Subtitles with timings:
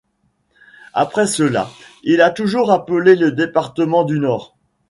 [0.93, 1.69] Après cela,
[2.01, 4.57] il a toujours appelé le Département du Nord.